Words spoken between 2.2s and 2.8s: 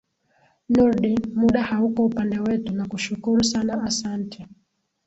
wetu